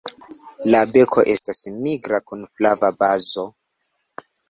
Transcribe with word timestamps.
La 0.75 0.79
beko 0.95 1.27
estas 1.35 1.61
nigra 1.77 2.23
kun 2.33 2.45
flava 2.57 2.93
bazo. 3.07 3.49